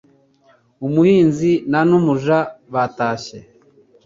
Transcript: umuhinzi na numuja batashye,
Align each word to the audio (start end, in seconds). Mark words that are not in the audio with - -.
umuhinzi 0.85 1.51
na 1.71 1.81
numuja 1.89 2.39
batashye, 2.73 3.37